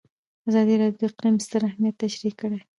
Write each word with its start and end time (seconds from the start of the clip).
ازادي 0.49 0.75
راډیو 0.81 0.99
د 1.01 1.03
اقلیم 1.11 1.35
ستر 1.45 1.61
اهميت 1.69 1.95
تشریح 2.03 2.33
کړی. 2.41 2.59